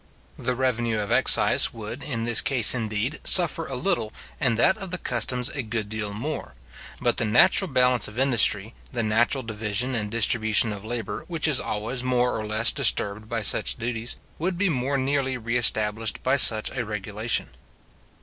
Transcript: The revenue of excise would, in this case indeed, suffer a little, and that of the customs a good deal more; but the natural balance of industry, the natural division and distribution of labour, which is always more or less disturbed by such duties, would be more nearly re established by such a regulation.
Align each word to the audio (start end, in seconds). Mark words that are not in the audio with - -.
The 0.39 0.55
revenue 0.55 0.97
of 0.99 1.11
excise 1.11 1.75
would, 1.75 2.01
in 2.01 2.23
this 2.23 2.41
case 2.41 2.73
indeed, 2.73 3.19
suffer 3.23 3.67
a 3.67 3.75
little, 3.75 4.11
and 4.39 4.57
that 4.57 4.75
of 4.77 4.89
the 4.89 4.97
customs 4.97 5.49
a 5.49 5.61
good 5.61 5.89
deal 5.89 6.11
more; 6.11 6.55
but 6.99 7.17
the 7.17 7.23
natural 7.23 7.67
balance 7.67 8.07
of 8.07 8.17
industry, 8.17 8.73
the 8.91 9.03
natural 9.03 9.43
division 9.43 9.93
and 9.93 10.09
distribution 10.09 10.73
of 10.73 10.83
labour, 10.83 11.25
which 11.27 11.47
is 11.47 11.59
always 11.59 12.01
more 12.01 12.35
or 12.35 12.47
less 12.47 12.71
disturbed 12.71 13.29
by 13.29 13.43
such 13.43 13.77
duties, 13.77 14.15
would 14.39 14.57
be 14.57 14.69
more 14.69 14.97
nearly 14.97 15.37
re 15.37 15.55
established 15.55 16.23
by 16.23 16.35
such 16.35 16.71
a 16.71 16.83
regulation. 16.83 17.51